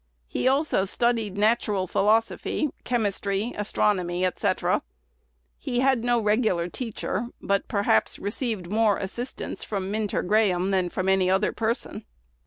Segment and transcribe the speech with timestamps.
[0.25, 4.51] "He also studied natural philosophy, chemistry, astronomy, &c.
[5.59, 11.07] He had no regular teacher, but perhaps received more assistance from Minter Graham than from
[11.07, 12.05] any other person."